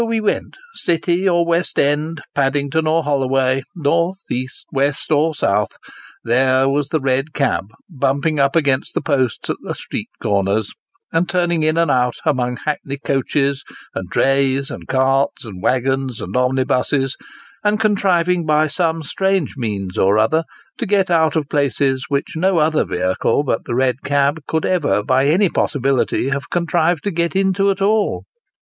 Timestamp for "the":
6.89-6.99, 8.95-9.01, 9.61-9.75, 23.65-23.75